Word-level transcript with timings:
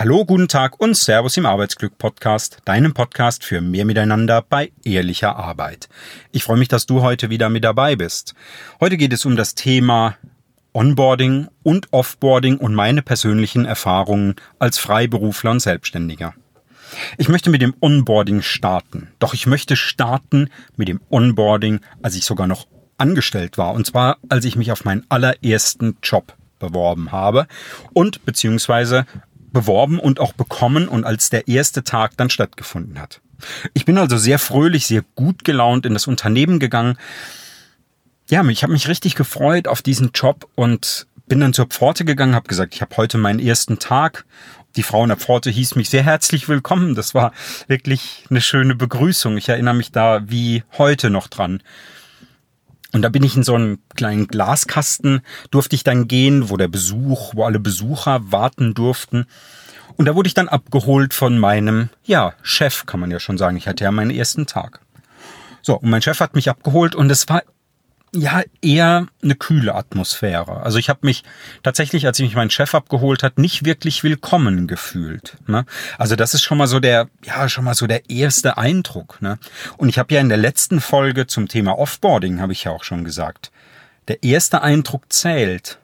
Hallo, 0.00 0.24
guten 0.24 0.48
Tag 0.48 0.80
und 0.80 0.96
Servus 0.96 1.36
im 1.36 1.44
Arbeitsglück 1.44 1.98
Podcast, 1.98 2.62
deinem 2.64 2.94
Podcast 2.94 3.44
für 3.44 3.60
mehr 3.60 3.84
Miteinander 3.84 4.40
bei 4.40 4.72
ehrlicher 4.82 5.36
Arbeit. 5.36 5.90
Ich 6.32 6.44
freue 6.44 6.56
mich, 6.56 6.68
dass 6.68 6.86
du 6.86 7.02
heute 7.02 7.28
wieder 7.28 7.50
mit 7.50 7.64
dabei 7.64 7.96
bist. 7.96 8.34
Heute 8.80 8.96
geht 8.96 9.12
es 9.12 9.26
um 9.26 9.36
das 9.36 9.54
Thema 9.54 10.16
Onboarding 10.72 11.48
und 11.62 11.92
Offboarding 11.92 12.56
und 12.56 12.74
meine 12.74 13.02
persönlichen 13.02 13.66
Erfahrungen 13.66 14.36
als 14.58 14.78
Freiberufler 14.78 15.50
und 15.50 15.60
Selbstständiger. 15.60 16.32
Ich 17.18 17.28
möchte 17.28 17.50
mit 17.50 17.60
dem 17.60 17.74
Onboarding 17.82 18.40
starten. 18.40 19.08
Doch 19.18 19.34
ich 19.34 19.46
möchte 19.46 19.76
starten 19.76 20.48
mit 20.78 20.88
dem 20.88 21.02
Onboarding, 21.10 21.80
als 22.00 22.16
ich 22.16 22.24
sogar 22.24 22.46
noch 22.46 22.66
angestellt 22.96 23.58
war. 23.58 23.74
Und 23.74 23.86
zwar, 23.86 24.16
als 24.30 24.46
ich 24.46 24.56
mich 24.56 24.72
auf 24.72 24.86
meinen 24.86 25.04
allerersten 25.10 25.98
Job 26.02 26.34
beworben 26.58 27.12
habe 27.12 27.46
und 27.92 28.24
beziehungsweise 28.24 29.04
beworben 29.52 29.98
und 29.98 30.20
auch 30.20 30.32
bekommen 30.32 30.88
und 30.88 31.04
als 31.04 31.30
der 31.30 31.48
erste 31.48 31.84
Tag 31.84 32.16
dann 32.16 32.30
stattgefunden 32.30 33.00
hat. 33.00 33.20
Ich 33.74 33.84
bin 33.84 33.98
also 33.98 34.16
sehr 34.16 34.38
fröhlich, 34.38 34.86
sehr 34.86 35.02
gut 35.14 35.44
gelaunt 35.44 35.86
in 35.86 35.94
das 35.94 36.06
Unternehmen 36.06 36.58
gegangen. 36.58 36.96
Ja, 38.28 38.44
ich 38.44 38.62
habe 38.62 38.72
mich 38.72 38.88
richtig 38.88 39.14
gefreut 39.14 39.66
auf 39.66 39.82
diesen 39.82 40.10
Job 40.12 40.48
und 40.54 41.06
bin 41.26 41.40
dann 41.40 41.52
zur 41.52 41.66
Pforte 41.66 42.04
gegangen, 42.04 42.34
habe 42.34 42.48
gesagt, 42.48 42.74
ich 42.74 42.82
habe 42.82 42.96
heute 42.96 43.18
meinen 43.18 43.40
ersten 43.40 43.78
Tag. 43.78 44.24
Die 44.76 44.82
Frau 44.82 45.02
in 45.02 45.08
der 45.08 45.16
Pforte 45.16 45.50
hieß 45.50 45.74
mich 45.74 45.90
sehr 45.90 46.04
herzlich 46.04 46.48
willkommen. 46.48 46.94
Das 46.94 47.14
war 47.14 47.32
wirklich 47.66 48.24
eine 48.30 48.40
schöne 48.40 48.74
Begrüßung. 48.74 49.36
Ich 49.36 49.48
erinnere 49.48 49.74
mich 49.74 49.90
da 49.90 50.22
wie 50.28 50.62
heute 50.78 51.10
noch 51.10 51.26
dran. 51.26 51.62
Und 52.92 53.02
da 53.02 53.08
bin 53.08 53.22
ich 53.22 53.36
in 53.36 53.44
so 53.44 53.54
einen 53.54 53.78
kleinen 53.94 54.26
Glaskasten, 54.26 55.22
durfte 55.50 55.76
ich 55.76 55.84
dann 55.84 56.08
gehen, 56.08 56.50
wo 56.50 56.56
der 56.56 56.68
Besuch, 56.68 57.34
wo 57.34 57.44
alle 57.44 57.60
Besucher 57.60 58.20
warten 58.32 58.74
durften. 58.74 59.26
Und 59.96 60.06
da 60.06 60.14
wurde 60.14 60.26
ich 60.26 60.34
dann 60.34 60.48
abgeholt 60.48 61.14
von 61.14 61.38
meinem, 61.38 61.90
ja, 62.04 62.32
Chef, 62.42 62.86
kann 62.86 63.00
man 63.00 63.10
ja 63.10 63.20
schon 63.20 63.38
sagen. 63.38 63.56
Ich 63.56 63.68
hatte 63.68 63.84
ja 63.84 63.92
meinen 63.92 64.10
ersten 64.10 64.46
Tag. 64.46 64.80
So, 65.62 65.76
und 65.78 65.90
mein 65.90 66.02
Chef 66.02 66.20
hat 66.20 66.34
mich 66.34 66.48
abgeholt 66.48 66.94
und 66.94 67.10
es 67.10 67.28
war 67.28 67.42
ja, 68.12 68.42
eher 68.60 69.06
eine 69.22 69.34
kühle 69.36 69.74
Atmosphäre. 69.74 70.62
Also 70.62 70.78
ich 70.78 70.88
habe 70.88 71.00
mich 71.02 71.22
tatsächlich, 71.62 72.06
als 72.06 72.18
ich 72.18 72.26
mich 72.26 72.34
mein 72.34 72.50
Chef 72.50 72.74
abgeholt 72.74 73.22
hat, 73.22 73.38
nicht 73.38 73.64
wirklich 73.64 74.02
willkommen 74.02 74.66
gefühlt. 74.66 75.36
Ne? 75.46 75.64
Also 75.96 76.16
das 76.16 76.34
ist 76.34 76.42
schon 76.42 76.58
mal 76.58 76.66
so 76.66 76.80
der, 76.80 77.08
ja, 77.24 77.48
schon 77.48 77.64
mal 77.64 77.74
so 77.74 77.86
der 77.86 78.10
erste 78.10 78.58
Eindruck. 78.58 79.22
Ne? 79.22 79.38
Und 79.76 79.88
ich 79.88 79.98
habe 79.98 80.12
ja 80.12 80.20
in 80.20 80.28
der 80.28 80.38
letzten 80.38 80.80
Folge 80.80 81.28
zum 81.28 81.46
Thema 81.46 81.78
Offboarding, 81.78 82.40
habe 82.40 82.52
ich 82.52 82.64
ja 82.64 82.72
auch 82.72 82.82
schon 82.82 83.04
gesagt, 83.04 83.52
der 84.08 84.22
erste 84.24 84.62
Eindruck 84.62 85.12
zählt. 85.12 85.78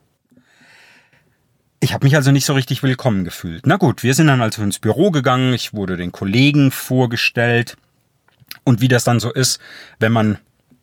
Ich 1.79 1.95
habe 1.95 2.05
mich 2.05 2.17
also 2.17 2.33
nicht 2.33 2.47
so 2.47 2.55
richtig 2.55 2.83
willkommen 2.83 3.25
gefühlt. 3.25 3.67
Na 3.67 3.77
gut, 3.77 4.03
wir 4.03 4.15
sind 4.15 4.27
dann 4.27 4.43
also 4.43 4.63
ins 4.63 4.81
Büro 4.81 5.13
gegangen, 5.13 5.53
ich 5.53 5.75
wurde 5.75 5.97
den 5.97 6.11
Kollegen 6.11 6.73
vorgestellt. 6.73 7.77
Und 8.65 8.81
wie 8.81 8.89
das 8.89 9.05
dann 9.05 9.21
so 9.21 9.33
ist, 9.33 9.61
wenn 10.01 10.11
man 10.11 10.39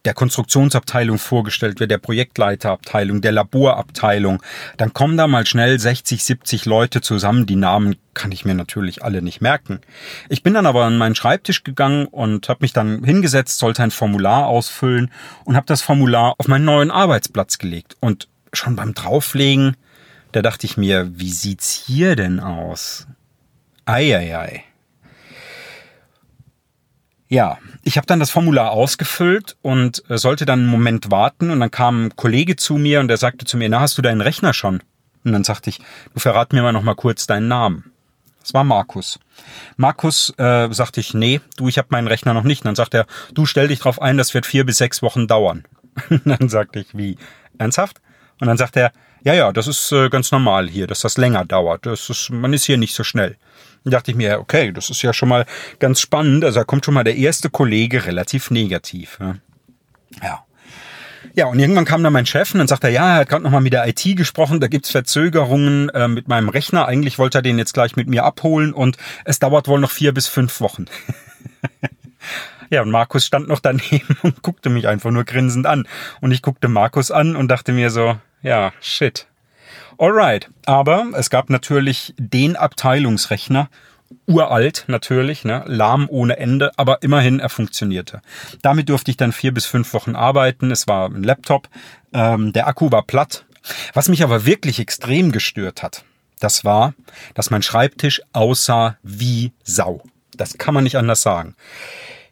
der 0.05 0.13
Konstruktionsabteilung 0.13 1.17
vorgestellt 1.17 1.79
wird, 1.79 1.91
der 1.91 1.97
Projektleiterabteilung, 1.97 3.21
der 3.21 3.31
Laborabteilung, 3.31 4.41
dann 4.77 4.93
kommen 4.93 5.15
da 5.17 5.27
mal 5.27 5.45
schnell 5.45 5.79
60, 5.79 6.23
70 6.23 6.65
Leute 6.65 7.01
zusammen. 7.01 7.45
Die 7.45 7.55
Namen 7.55 7.95
kann 8.13 8.31
ich 8.31 8.43
mir 8.43 8.53
natürlich 8.53 9.03
alle 9.03 9.21
nicht 9.21 9.41
merken. 9.41 9.79
Ich 10.29 10.43
bin 10.43 10.53
dann 10.53 10.65
aber 10.65 10.85
an 10.85 10.97
meinen 10.97 11.15
Schreibtisch 11.15 11.63
gegangen 11.63 12.05
und 12.07 12.49
habe 12.49 12.59
mich 12.61 12.73
dann 12.73 13.03
hingesetzt, 13.03 13.59
sollte 13.59 13.83
ein 13.83 13.91
Formular 13.91 14.47
ausfüllen 14.47 15.09
und 15.45 15.55
habe 15.55 15.67
das 15.67 15.81
Formular 15.81 16.35
auf 16.38 16.47
meinen 16.47 16.65
neuen 16.65 16.91
Arbeitsplatz 16.91 17.57
gelegt. 17.57 17.95
Und 18.01 18.27
schon 18.51 18.75
beim 18.75 18.93
Drauflegen, 18.93 19.77
da 20.33 20.41
dachte 20.41 20.65
ich 20.65 20.77
mir, 20.77 21.17
wie 21.17 21.31
sieht's 21.31 21.71
hier 21.71 22.15
denn 22.15 22.39
aus? 22.39 23.07
Eieiei. 23.85 24.33
Ei, 24.33 24.38
ei. 24.38 24.72
Ja, 27.29 27.57
ich 27.83 27.97
habe 27.97 28.05
dann 28.05 28.19
das 28.19 28.29
Formular 28.29 28.71
ausgefüllt 28.71 29.57
und 29.61 30.03
äh, 30.09 30.17
sollte 30.17 30.45
dann 30.45 30.59
einen 30.59 30.69
Moment 30.69 31.09
warten 31.09 31.50
und 31.50 31.59
dann 31.59 31.72
kam 31.72 32.06
ein 32.06 32.16
Kollege 32.16 32.56
zu 32.56 32.75
mir 32.75 33.00
und 33.00 33.07
der 33.07 33.17
sagte 33.17 33.45
zu 33.45 33.57
mir, 33.57 33.69
na, 33.69 33.79
hast 33.79 33.97
du 33.97 34.01
deinen 34.01 34.22
Rechner 34.22 34.53
schon? 34.53 34.81
Und 35.23 35.31
dann 35.31 35.44
sagte 35.44 35.69
ich, 35.69 35.79
du 36.13 36.19
verrat 36.19 36.53
mir 36.53 36.61
mal 36.61 36.73
noch 36.73 36.84
mal 36.84 36.95
kurz 36.95 37.25
deinen 37.25 37.47
Namen. 37.47 37.91
Das 38.41 38.53
war 38.53 38.66
Markus. 38.66 39.19
Markus 39.78 40.34
äh, 40.38 40.67
sagte 40.72 41.00
ich, 41.00 41.13
nee, 41.13 41.39
du, 41.56 41.69
ich 41.69 41.78
habe 41.78 41.88
meinen 41.91 42.07
Rechner 42.07 42.34
noch 42.34 42.44
nicht. 42.44 42.61
Und 42.61 42.66
dann 42.66 42.75
sagt 42.75 42.94
er, 42.94 43.06
du 43.34 43.45
stell 43.45 43.69
dich 43.69 43.79
drauf 43.79 44.01
ein, 44.01 44.17
das 44.17 44.34
wird 44.34 44.45
vier 44.45 44.66
bis 44.66 44.78
sechs 44.78 45.01
Wochen 45.01 45.28
dauern. 45.28 45.63
Und 46.09 46.25
dann 46.25 46.50
sagte 46.50 46.79
ich, 46.79 46.88
wie? 46.95 47.17
Ernsthaft? 47.57 48.01
Und 48.41 48.47
dann 48.47 48.57
sagt 48.57 48.75
er, 48.75 48.91
ja, 49.23 49.34
ja, 49.34 49.51
das 49.51 49.67
ist 49.67 49.91
äh, 49.91 50.09
ganz 50.09 50.31
normal 50.31 50.69
hier, 50.69 50.88
dass 50.88 51.01
das 51.01 51.17
länger 51.17 51.45
dauert. 51.45 51.85
Das 51.85 52.09
ist, 52.09 52.29
man 52.29 52.53
ist 52.53 52.66
hier 52.66 52.78
nicht 52.78 52.94
so 52.94 53.03
schnell. 53.03 53.38
Dann 53.84 53.91
dachte 53.91 54.11
ich 54.11 54.17
mir, 54.17 54.39
okay, 54.39 54.72
das 54.72 54.89
ist 54.89 55.01
ja 55.01 55.13
schon 55.13 55.29
mal 55.29 55.45
ganz 55.79 56.00
spannend. 56.00 56.44
Also 56.44 56.59
da 56.59 56.63
kommt 56.63 56.85
schon 56.85 56.94
mal 56.94 57.03
der 57.03 57.16
erste 57.16 57.50
Kollege 57.50 58.06
relativ 58.06 58.51
negativ. 58.51 59.17
Ja. 59.19 59.35
ja. 60.22 60.45
Ja, 61.35 61.47
und 61.47 61.57
irgendwann 61.57 61.85
kam 61.85 62.03
dann 62.03 62.13
mein 62.13 62.28
Chef 62.28 62.53
und 62.53 62.59
dann 62.59 62.67
sagt 62.67 62.84
er, 62.84 62.91
ja, 62.91 63.13
er 63.13 63.19
hat 63.22 63.29
gerade 63.29 63.44
nochmal 63.44 63.61
mit 63.61 63.73
der 63.73 63.88
IT 63.88 64.03
gesprochen, 64.16 64.59
da 64.59 64.67
gibt's 64.67 64.91
Verzögerungen 64.91 65.90
äh, 65.90 66.07
mit 66.07 66.28
meinem 66.28 66.50
Rechner. 66.50 66.85
Eigentlich 66.85 67.17
wollte 67.17 67.40
er 67.40 67.41
den 67.41 67.57
jetzt 67.57 67.73
gleich 67.73 67.95
mit 67.95 68.07
mir 68.07 68.23
abholen 68.23 68.72
und 68.72 68.97
es 69.25 69.40
dauert 69.40 69.67
wohl 69.67 69.79
noch 69.79 69.90
vier 69.90 70.13
bis 70.13 70.28
fünf 70.28 70.61
Wochen. 70.61 70.85
ja, 72.69 72.84
und 72.84 72.91
Markus 72.91 73.25
stand 73.25 73.47
noch 73.47 73.61
daneben 73.61 74.17
und 74.22 74.44
guckte 74.44 74.69
mich 74.69 74.88
einfach 74.88 75.09
nur 75.09 75.23
grinsend 75.23 75.66
an. 75.66 75.88
Und 76.22 76.31
ich 76.31 76.44
guckte 76.44 76.67
Markus 76.67 77.09
an 77.09 77.35
und 77.35 77.47
dachte 77.47 77.72
mir 77.72 77.90
so, 77.90 78.16
ja, 78.43 78.71
shit, 78.81 79.27
Alright, 79.97 80.49
aber 80.65 81.11
es 81.15 81.29
gab 81.29 81.49
natürlich 81.49 82.13
den 82.17 82.55
Abteilungsrechner, 82.55 83.69
uralt 84.27 84.85
natürlich, 84.87 85.43
ne, 85.43 85.63
lahm 85.67 86.07
ohne 86.09 86.37
Ende, 86.37 86.71
aber 86.77 87.03
immerhin 87.03 87.39
er 87.39 87.49
funktionierte. 87.49 88.21
Damit 88.61 88.89
durfte 88.89 89.11
ich 89.11 89.17
dann 89.17 89.31
vier 89.31 89.53
bis 89.53 89.65
fünf 89.65 89.93
Wochen 89.93 90.15
arbeiten. 90.15 90.71
Es 90.71 90.87
war 90.87 91.09
ein 91.09 91.23
Laptop, 91.23 91.69
ähm, 92.13 92.53
der 92.53 92.67
Akku 92.67 92.91
war 92.91 93.03
platt. 93.03 93.45
Was 93.93 94.09
mich 94.09 94.23
aber 94.23 94.45
wirklich 94.45 94.79
extrem 94.79 95.31
gestört 95.31 95.83
hat, 95.83 96.03
das 96.39 96.65
war, 96.65 96.93
dass 97.33 97.49
mein 97.49 97.61
Schreibtisch 97.61 98.21
aussah 98.33 98.97
wie 99.03 99.53
Sau. 99.63 100.03
Das 100.35 100.57
kann 100.57 100.73
man 100.73 100.83
nicht 100.83 100.97
anders 100.97 101.21
sagen. 101.21 101.55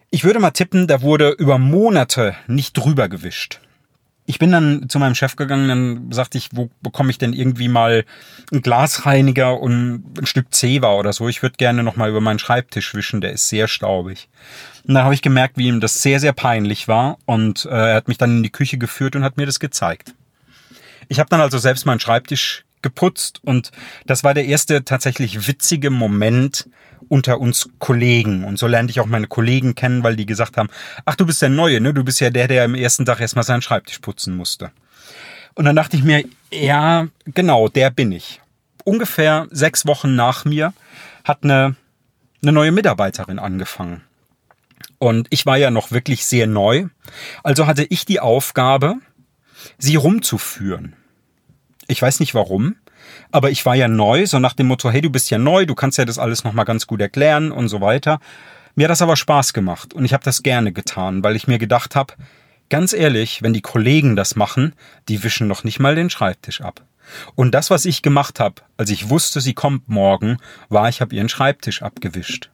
Ich 0.10 0.24
würde 0.24 0.40
mal 0.40 0.52
tippen, 0.52 0.88
da 0.88 1.02
wurde 1.02 1.30
über 1.30 1.58
Monate 1.58 2.36
nicht 2.48 2.74
drüber 2.74 3.08
gewischt 3.08 3.62
ich 4.26 4.40
bin 4.40 4.52
dann 4.52 4.88
zu 4.88 5.00
meinem 5.00 5.16
Chef 5.16 5.36
gegangen, 5.36 5.68
dann 5.68 6.12
sagte 6.12 6.38
ich, 6.38 6.50
wo 6.54 6.70
bekomme 6.82 7.10
ich 7.10 7.18
denn 7.18 7.34
irgendwie 7.34 7.68
mal 7.68 8.06
einen 8.52 8.62
Glasreiniger 8.62 9.60
und 9.60 10.04
ein 10.20 10.26
Stück 10.26 10.54
Zewa 10.54 10.94
oder 10.94 11.12
so. 11.12 11.28
Ich 11.28 11.42
würde 11.42 11.58
gerne 11.58 11.84
noch 11.84 11.96
mal 11.96 12.10
über 12.10 12.22
meinen 12.22 12.40
Schreibtisch 12.40 12.94
wischen, 12.94 13.22
der 13.22 13.34
ist 13.34 13.50
sehr 13.50 13.68
staubig. 13.68 14.30
Und 14.88 14.94
dann 14.94 15.04
habe 15.04 15.14
ich 15.14 15.22
gemerkt, 15.22 15.58
wie 15.58 15.68
ihm 15.68 15.80
das 15.80 16.02
sehr, 16.02 16.20
sehr 16.20 16.34
peinlich 16.34 16.88
war 16.88 17.18
und 17.26 17.66
äh, 17.66 17.70
er 17.70 17.96
hat 17.96 18.08
mich 18.08 18.18
dann 18.18 18.38
in 18.38 18.44
die 18.44 18.52
Küche 18.52 18.78
geführt 18.78 19.16
und 19.16 19.24
hat 19.24 19.38
mir 19.38 19.46
das 19.46 19.60
gezeigt. 19.60 20.14
Ich 21.08 21.20
habe 21.20 21.30
dann 21.30 21.42
also 21.42 21.58
selbst 21.58 21.86
meinen 21.86 22.00
Schreibtisch 22.00 22.64
geputzt 22.82 23.40
und 23.44 23.72
das 24.06 24.24
war 24.24 24.34
der 24.34 24.46
erste 24.46 24.84
tatsächlich 24.84 25.48
witzige 25.48 25.90
Moment 25.90 26.68
unter 27.10 27.40
uns 27.40 27.70
Kollegen. 27.80 28.44
Und 28.44 28.58
so 28.58 28.68
lernte 28.68 28.92
ich 28.92 29.00
auch 29.00 29.06
meine 29.06 29.28
Kollegen 29.28 29.76
kennen, 29.76 30.04
weil 30.04 30.16
die 30.16 30.26
gesagt 30.26 30.58
haben, 30.58 30.70
ach, 31.06 31.16
du 31.16 31.26
bist 31.26 31.42
der 31.42 31.50
Neue, 31.50 31.82
ne? 31.82 31.94
Du 31.94 32.04
bist 32.04 32.22
ja 32.22 32.30
der, 32.30 32.48
der 32.48 32.64
am 32.64 32.76
ersten 32.76 33.06
Tag 33.06 33.20
erstmal 33.20 33.44
seinen 33.44 33.62
Schreibtisch 33.62 34.00
putzen 34.00 34.36
musste. 34.36 34.72
Und 35.54 35.66
dann 35.66 35.76
dachte 35.76 35.98
ich 35.98 36.04
mir, 36.04 36.24
ja, 36.52 37.08
genau, 37.26 37.68
der 37.68 37.90
bin 37.90 38.12
ich. 38.12 38.42
Ungefähr 38.84 39.48
sechs 39.52 39.86
Wochen 39.86 40.16
nach 40.16 40.46
mir 40.46 40.74
hat 41.24 41.44
eine, 41.44 41.76
eine 42.42 42.52
neue 42.52 42.72
Mitarbeiterin 42.72 43.40
angefangen. 43.40 44.02
Und 44.98 45.28
ich 45.30 45.46
war 45.46 45.58
ja 45.58 45.72
noch 45.72 45.92
wirklich 45.92 46.26
sehr 46.26 46.48
neu. 46.48 46.86
Also 47.44 47.68
hatte 47.68 47.86
ich 47.90 48.06
die 48.06 48.20
Aufgabe, 48.20 48.96
sie 49.78 49.96
rumzuführen. 49.96 50.96
Ich 51.92 52.02
weiß 52.02 52.22
nicht 52.22 52.34
warum, 52.34 52.78
aber 53.32 53.52
ich 53.52 53.66
war 53.66 53.76
ja 53.76 53.90
neu, 53.90 54.26
so 54.26 54.40
nach 54.40 54.54
dem 54.54 54.68
Motto, 54.68 54.90
hey, 54.90 55.02
du 55.02 55.10
bist 55.10 55.30
ja 55.30 55.38
neu, 55.38 55.66
du 55.66 55.76
kannst 55.76 55.98
ja 55.98 56.06
das 56.06 56.18
alles 56.18 56.46
nochmal 56.46 56.64
ganz 56.64 56.88
gut 56.88 57.02
erklären 57.02 57.52
und 57.52 57.68
so 57.68 57.82
weiter. 57.82 58.22
Mir 58.76 58.86
hat 58.86 58.92
das 58.92 59.02
aber 59.02 59.18
Spaß 59.18 59.52
gemacht 59.52 59.94
und 59.94 60.06
ich 60.06 60.14
habe 60.14 60.24
das 60.24 60.42
gerne 60.42 60.72
getan, 60.72 61.22
weil 61.22 61.36
ich 61.36 61.48
mir 61.50 61.58
gedacht 61.58 61.98
habe, 61.98 62.14
ganz 62.70 62.94
ehrlich, 62.94 63.42
wenn 63.42 63.52
die 63.52 63.62
Kollegen 63.62 64.16
das 64.16 64.38
machen, 64.38 64.74
die 65.10 65.22
wischen 65.22 65.50
noch 65.50 65.66
nicht 65.66 65.82
mal 65.82 65.96
den 65.96 66.10
Schreibtisch 66.10 66.62
ab. 66.62 66.82
Und 67.36 67.52
das, 67.52 67.70
was 67.70 67.84
ich 67.84 68.02
gemacht 68.02 68.40
habe, 68.40 68.62
als 68.78 68.90
ich 68.90 69.10
wusste, 69.10 69.42
sie 69.42 69.54
kommt 69.54 69.90
morgen, 69.90 70.38
war, 70.70 70.88
ich 70.88 71.02
habe 71.02 71.14
ihren 71.14 71.28
Schreibtisch 71.28 71.82
abgewischt. 71.82 72.52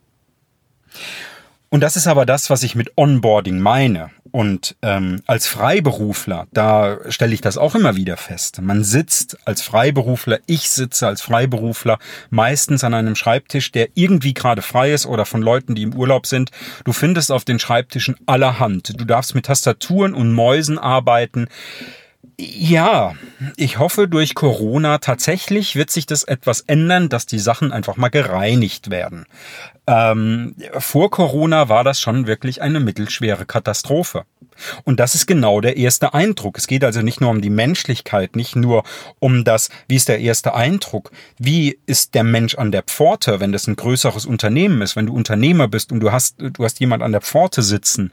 Und 1.70 1.82
das 1.82 1.96
ist 1.98 2.08
aber 2.08 2.26
das, 2.26 2.50
was 2.50 2.64
ich 2.64 2.76
mit 2.76 2.94
Onboarding 2.96 3.60
meine. 3.60 4.10
Und 4.32 4.76
ähm, 4.82 5.22
als 5.26 5.48
Freiberufler, 5.48 6.48
da 6.54 6.98
stelle 7.10 7.34
ich 7.34 7.42
das 7.42 7.58
auch 7.58 7.76
immer 7.76 7.96
wieder 7.96 8.18
fest. 8.18 8.62
Man 8.62 8.84
sitzt 8.84 9.38
als 9.46 9.62
Freiberufler, 9.62 10.40
ich 10.46 10.70
sitze 10.70 11.08
als 11.08 11.22
Freiberufler 11.22 11.98
meistens 12.30 12.84
an 12.84 12.94
einem 12.94 13.16
Schreibtisch, 13.16 13.72
der 13.72 13.90
irgendwie 13.96 14.34
gerade 14.34 14.62
frei 14.62 14.94
ist 14.94 15.06
oder 15.06 15.26
von 15.26 15.42
Leuten, 15.42 15.76
die 15.76 15.84
im 15.84 15.96
Urlaub 15.96 16.26
sind. 16.26 16.52
Du 16.86 16.94
findest 16.94 17.32
auf 17.32 17.46
den 17.46 17.60
Schreibtischen 17.60 18.16
allerhand. 18.26 19.00
Du 19.00 19.06
darfst 19.06 19.36
mit 19.36 19.46
Tastaturen 19.46 20.14
und 20.14 20.34
Mäusen 20.34 20.78
arbeiten. 20.78 21.48
Ja, 22.40 23.14
ich 23.56 23.80
hoffe, 23.80 24.08
durch 24.08 24.36
Corona 24.36 25.00
tatsächlich 25.00 25.76
wird 25.76 25.90
sich 25.90 26.06
das 26.06 26.24
etwas 26.24 26.62
ändern, 26.62 27.10
dass 27.10 27.26
die 27.26 27.40
Sachen 27.40 27.72
einfach 27.72 27.98
mal 27.98 28.10
gereinigt 28.10 28.92
werden. 28.92 29.26
Ähm, 29.88 30.56
vor 30.78 31.10
Corona 31.10 31.68
war 31.68 31.84
das 31.84 32.00
schon 32.00 32.28
wirklich 32.28 32.62
eine 32.62 32.80
mittelschwere 32.80 33.46
Katastrophe. 33.46 34.26
Und 34.84 35.00
das 35.00 35.16
ist 35.16 35.26
genau 35.26 35.62
der 35.62 35.78
erste 35.78 36.14
Eindruck. 36.14 36.58
Es 36.60 36.68
geht 36.68 36.84
also 36.84 37.02
nicht 37.02 37.22
nur 37.22 37.32
um 37.32 37.42
die 37.42 37.50
Menschlichkeit, 37.50 38.36
nicht 38.36 38.56
nur 38.56 38.84
um 39.18 39.44
das, 39.44 39.70
wie 39.88 39.96
ist 39.96 40.08
der 40.08 40.20
erste 40.20 40.54
Eindruck, 40.54 41.12
wie 41.40 41.80
ist 41.88 42.14
der 42.14 42.24
Mensch 42.24 42.56
an 42.56 42.72
der 42.72 42.84
Pforte, 42.84 43.40
wenn 43.40 43.52
das 43.52 43.68
ein 43.68 43.76
größeres 43.76 44.26
Unternehmen 44.26 44.82
ist, 44.82 44.96
wenn 44.96 45.08
du 45.08 45.14
Unternehmer 45.14 45.68
bist 45.68 45.92
und 45.92 46.02
du 46.02 46.12
hast, 46.12 46.36
du 46.40 46.64
hast 46.64 46.80
jemand 46.80 47.02
an 47.02 47.14
der 47.14 47.22
Pforte 47.22 47.64
sitzen 47.64 48.12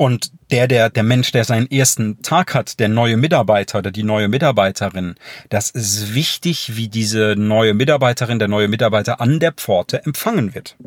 und 0.00 0.32
der, 0.50 0.66
der, 0.66 0.88
der 0.88 1.02
Mensch, 1.02 1.30
der 1.30 1.44
seinen 1.44 1.70
ersten 1.70 2.22
Tag 2.22 2.54
hat, 2.54 2.80
der 2.80 2.88
neue 2.88 3.18
Mitarbeiter 3.18 3.80
oder 3.80 3.90
die 3.90 4.02
neue 4.02 4.28
Mitarbeiterin, 4.28 5.16
das 5.50 5.68
ist 5.68 6.14
wichtig, 6.14 6.74
wie 6.74 6.88
diese 6.88 7.34
neue 7.36 7.74
Mitarbeiterin, 7.74 8.38
der 8.38 8.48
neue 8.48 8.68
Mitarbeiter 8.68 9.20
an 9.20 9.40
der 9.40 9.52
Pforte 9.52 10.02
empfangen 10.06 10.54
wird. 10.54 10.78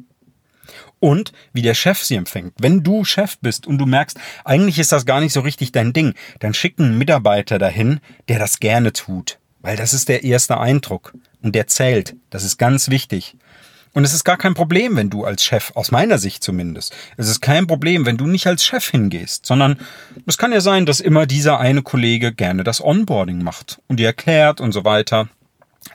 Und 1.00 1.32
wie 1.54 1.62
der 1.62 1.76
Chef 1.76 2.00
sie 2.00 2.16
empfängt. 2.16 2.54
Wenn 2.60 2.82
du 2.82 3.06
Chef 3.06 3.38
bist 3.38 3.68
und 3.68 3.78
du 3.78 3.86
merkst, 3.86 4.18
eigentlich 4.46 4.80
ist 4.80 4.92
das 4.92 5.06
gar 5.06 5.20
nicht 5.20 5.34
so 5.34 5.42
richtig 5.42 5.72
dein 5.72 5.94
Ding, 5.94 6.16
dann 6.40 6.56
schick 6.56 6.80
einen 6.80 6.98
Mitarbeiter 6.98 7.60
dahin, 7.60 8.00
der 8.30 8.40
das 8.40 8.60
gerne 8.60 8.94
tut. 8.94 9.38
Weil 9.62 9.78
das 9.78 9.94
ist 9.94 10.10
der 10.10 10.24
erste 10.24 10.60
Eindruck. 10.60 11.14
Und 11.44 11.54
der 11.54 11.68
zählt. 11.68 12.16
Das 12.32 12.44
ist 12.44 12.58
ganz 12.58 12.90
wichtig. 12.90 13.38
Und 13.94 14.04
es 14.04 14.14
ist 14.14 14.24
gar 14.24 14.38
kein 14.38 14.56
Problem, 14.56 14.96
wenn 14.96 15.10
du 15.10 15.24
als 15.24 15.44
Chef, 15.44 15.72
aus 15.76 15.92
meiner 15.92 16.18
Sicht 16.18 16.44
zumindest, 16.44 16.96
es 17.16 17.30
ist 17.30 17.42
kein 17.42 17.68
Problem, 17.68 18.06
wenn 18.06 18.18
du 18.18 18.26
nicht 18.26 18.48
als 18.48 18.66
Chef 18.66 18.90
hingehst, 18.90 19.46
sondern 19.46 19.78
es 20.26 20.38
kann 20.38 20.52
ja 20.52 20.62
sein, 20.62 20.86
dass 20.86 21.00
immer 21.00 21.28
dieser 21.28 21.60
eine 21.60 21.84
Kollege 21.84 22.34
gerne 22.34 22.64
das 22.64 22.84
Onboarding 22.84 23.44
macht 23.44 23.82
und 23.88 23.98
dir 23.98 24.08
erklärt 24.08 24.62
und 24.62 24.72
so 24.72 24.84
weiter. 24.84 25.30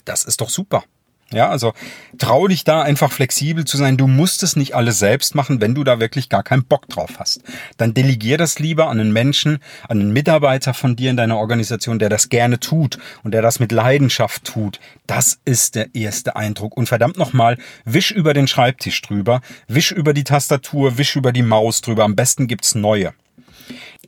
Das 0.04 0.24
ist 0.24 0.40
doch 0.40 0.50
super. 0.50 0.84
Ja, 1.30 1.50
also 1.50 1.74
trau 2.16 2.48
dich 2.48 2.64
da 2.64 2.80
einfach 2.80 3.12
flexibel 3.12 3.66
zu 3.66 3.76
sein. 3.76 3.98
Du 3.98 4.06
musst 4.06 4.42
es 4.42 4.56
nicht 4.56 4.74
alles 4.74 4.98
selbst 4.98 5.34
machen, 5.34 5.60
wenn 5.60 5.74
du 5.74 5.84
da 5.84 6.00
wirklich 6.00 6.30
gar 6.30 6.42
keinen 6.42 6.64
Bock 6.64 6.88
drauf 6.88 7.18
hast. 7.18 7.42
Dann 7.76 7.92
delegier 7.92 8.38
das 8.38 8.58
lieber 8.58 8.88
an 8.88 8.98
einen 8.98 9.12
Menschen, 9.12 9.58
an 9.88 10.00
einen 10.00 10.12
Mitarbeiter 10.14 10.72
von 10.72 10.96
dir 10.96 11.10
in 11.10 11.18
deiner 11.18 11.36
Organisation, 11.36 11.98
der 11.98 12.08
das 12.08 12.30
gerne 12.30 12.60
tut 12.60 12.98
und 13.24 13.32
der 13.32 13.42
das 13.42 13.60
mit 13.60 13.72
Leidenschaft 13.72 14.44
tut. 14.44 14.80
Das 15.06 15.38
ist 15.44 15.74
der 15.74 15.94
erste 15.94 16.34
Eindruck. 16.34 16.74
Und 16.78 16.88
verdammt 16.88 17.18
nochmal, 17.18 17.58
wisch 17.84 18.10
über 18.10 18.32
den 18.32 18.48
Schreibtisch 18.48 19.02
drüber, 19.02 19.42
wisch 19.66 19.92
über 19.92 20.14
die 20.14 20.24
Tastatur, 20.24 20.96
wisch 20.96 21.14
über 21.14 21.32
die 21.32 21.42
Maus 21.42 21.82
drüber. 21.82 22.04
Am 22.04 22.16
besten 22.16 22.46
gibt's 22.46 22.74
neue. 22.74 23.12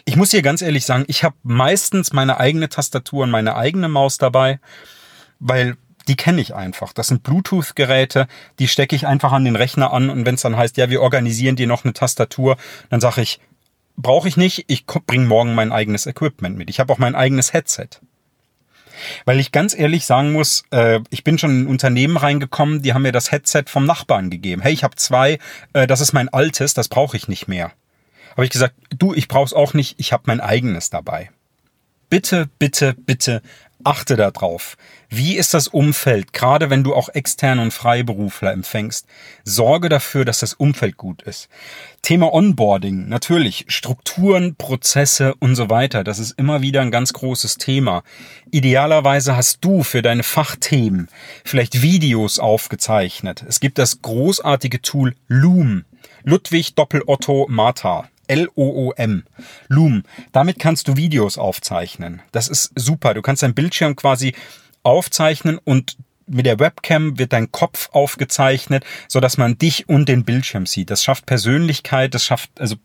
Ich 0.06 0.16
muss 0.16 0.30
hier 0.30 0.40
ganz 0.40 0.62
ehrlich 0.62 0.86
sagen, 0.86 1.04
ich 1.06 1.22
habe 1.22 1.36
meistens 1.42 2.14
meine 2.14 2.38
eigene 2.38 2.70
Tastatur 2.70 3.24
und 3.24 3.30
meine 3.30 3.56
eigene 3.56 3.88
Maus 3.90 4.16
dabei, 4.16 4.58
weil 5.38 5.76
die 6.08 6.16
kenne 6.16 6.40
ich 6.40 6.54
einfach. 6.54 6.92
Das 6.92 7.08
sind 7.08 7.22
Bluetooth-Geräte, 7.22 8.26
die 8.58 8.68
stecke 8.68 8.96
ich 8.96 9.06
einfach 9.06 9.32
an 9.32 9.44
den 9.44 9.56
Rechner 9.56 9.92
an 9.92 10.10
und 10.10 10.26
wenn 10.26 10.34
es 10.34 10.42
dann 10.42 10.56
heißt, 10.56 10.76
ja, 10.76 10.90
wir 10.90 11.02
organisieren 11.02 11.56
dir 11.56 11.66
noch 11.66 11.84
eine 11.84 11.92
Tastatur, 11.92 12.56
dann 12.88 13.00
sage 13.00 13.22
ich, 13.22 13.40
brauche 13.96 14.28
ich 14.28 14.36
nicht, 14.36 14.64
ich 14.68 14.86
bringe 14.86 15.26
morgen 15.26 15.54
mein 15.54 15.72
eigenes 15.72 16.06
Equipment 16.06 16.56
mit. 16.56 16.70
Ich 16.70 16.80
habe 16.80 16.92
auch 16.92 16.98
mein 16.98 17.14
eigenes 17.14 17.52
Headset. 17.52 17.88
Weil 19.24 19.40
ich 19.40 19.52
ganz 19.52 19.74
ehrlich 19.74 20.04
sagen 20.04 20.32
muss, 20.32 20.64
äh, 20.70 21.00
ich 21.10 21.24
bin 21.24 21.38
schon 21.38 21.50
in 21.50 21.62
ein 21.62 21.66
Unternehmen 21.66 22.16
reingekommen, 22.16 22.82
die 22.82 22.92
haben 22.92 23.02
mir 23.02 23.12
das 23.12 23.32
Headset 23.32 23.64
vom 23.66 23.86
Nachbarn 23.86 24.30
gegeben. 24.30 24.62
Hey, 24.62 24.72
ich 24.72 24.84
habe 24.84 24.96
zwei, 24.96 25.38
äh, 25.72 25.86
das 25.86 26.00
ist 26.00 26.12
mein 26.12 26.28
altes, 26.28 26.74
das 26.74 26.88
brauche 26.88 27.16
ich 27.16 27.28
nicht 27.28 27.48
mehr. 27.48 27.72
Habe 28.32 28.44
ich 28.44 28.50
gesagt, 28.50 28.74
du, 28.90 29.14
ich 29.14 29.28
brauche 29.28 29.46
es 29.46 29.54
auch 29.54 29.74
nicht, 29.74 29.94
ich 29.98 30.12
habe 30.12 30.24
mein 30.26 30.40
eigenes 30.40 30.90
dabei. 30.90 31.30
Bitte, 32.10 32.48
bitte, 32.58 32.94
bitte 32.94 33.42
achte 33.84 34.16
darauf. 34.16 34.76
Wie 35.08 35.36
ist 35.36 35.54
das 35.54 35.68
Umfeld, 35.68 36.32
gerade 36.32 36.70
wenn 36.70 36.84
du 36.84 36.94
auch 36.94 37.08
externe 37.08 37.62
und 37.62 37.72
Freiberufler 37.72 38.52
empfängst? 38.52 39.06
Sorge 39.44 39.88
dafür, 39.88 40.24
dass 40.24 40.38
das 40.38 40.54
Umfeld 40.54 40.96
gut 40.96 41.22
ist. 41.22 41.48
Thema 42.02 42.32
Onboarding, 42.32 43.08
natürlich, 43.08 43.66
Strukturen, 43.68 44.54
Prozesse 44.54 45.34
und 45.40 45.56
so 45.56 45.68
weiter, 45.68 46.04
das 46.04 46.18
ist 46.18 46.38
immer 46.38 46.62
wieder 46.62 46.80
ein 46.80 46.90
ganz 46.90 47.12
großes 47.12 47.56
Thema. 47.58 48.02
Idealerweise 48.50 49.36
hast 49.36 49.64
du 49.64 49.82
für 49.82 50.02
deine 50.02 50.22
Fachthemen 50.22 51.08
vielleicht 51.44 51.82
Videos 51.82 52.38
aufgezeichnet. 52.38 53.44
Es 53.48 53.60
gibt 53.60 53.78
das 53.78 54.02
großartige 54.02 54.80
Tool 54.80 55.14
Loom. 55.28 55.84
Ludwig 56.22 56.74
Doppel 56.74 57.02
Otto 57.06 57.46
Martha. 57.48 58.08
L-O-O-M. 58.30 59.24
Loom. 59.68 60.04
Damit 60.32 60.58
kannst 60.58 60.88
du 60.88 60.96
Videos 60.96 61.36
aufzeichnen. 61.36 62.22
Das 62.32 62.48
ist 62.48 62.72
super. 62.76 63.14
Du 63.14 63.22
kannst 63.22 63.42
deinen 63.42 63.54
Bildschirm 63.54 63.96
quasi 63.96 64.34
aufzeichnen 64.82 65.58
und 65.62 65.96
mit 66.30 66.46
der 66.46 66.58
Webcam 66.58 67.18
wird 67.18 67.32
dein 67.32 67.50
Kopf 67.52 67.88
aufgezeichnet, 67.92 68.84
so 69.08 69.20
dass 69.20 69.36
man 69.36 69.58
dich 69.58 69.88
und 69.88 70.08
den 70.08 70.24
Bildschirm 70.24 70.66
sieht. 70.66 70.90
Das 70.90 71.02
schafft 71.02 71.26
Persönlichkeit, 71.26 72.14
das 72.14 72.24
schafft 72.24 72.50
also 72.58 72.76